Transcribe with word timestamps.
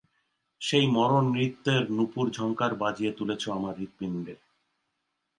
সেই 0.61 0.85
মরণনৃত্যের 0.87 1.83
নূপুর-ঝংকার 1.91 2.71
বাজিয়ে 2.75 3.11
তুলেছ 3.11 3.43
আমার 3.49 3.73
হৃৎপিণ্ডে। 3.77 4.33